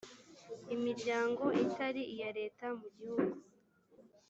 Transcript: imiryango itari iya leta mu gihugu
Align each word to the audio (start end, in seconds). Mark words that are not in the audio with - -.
imiryango 0.75 1.45
itari 1.63 2.01
iya 2.13 2.29
leta 2.39 2.65
mu 2.79 2.87
gihugu 2.97 3.35